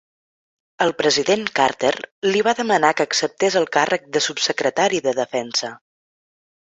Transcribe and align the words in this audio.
El 0.85 0.91
president 1.01 1.43
Carter 1.59 1.91
li 2.27 2.41
va 2.47 2.53
demanar 2.59 2.91
que 3.01 3.07
acceptés 3.09 3.57
el 3.61 3.67
càrrec 3.77 4.07
de 4.17 4.23
Subsecretari 4.29 5.03
de 5.09 5.15
Defensa. 5.21 5.71